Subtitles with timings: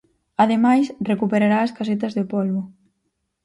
[0.43, 2.61] Ademais, recuperará as casetas de polbo.